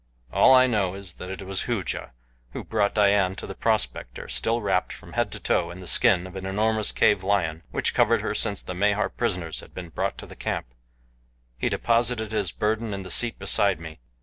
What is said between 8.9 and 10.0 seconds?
prisoners had been